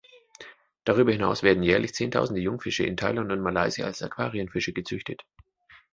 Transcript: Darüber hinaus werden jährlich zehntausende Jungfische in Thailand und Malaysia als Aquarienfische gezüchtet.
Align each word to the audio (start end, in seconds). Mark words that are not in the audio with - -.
Darüber 0.83 1.11
hinaus 1.11 1.43
werden 1.43 1.61
jährlich 1.61 1.93
zehntausende 1.93 2.41
Jungfische 2.41 2.83
in 2.83 2.97
Thailand 2.97 3.31
und 3.31 3.39
Malaysia 3.39 3.85
als 3.85 4.01
Aquarienfische 4.01 4.73
gezüchtet. 4.73 5.23